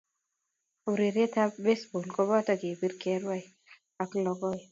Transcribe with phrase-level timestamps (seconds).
[0.93, 3.39] Urerietab baseball koboto kebir, kerwai
[4.03, 4.59] ak lokeet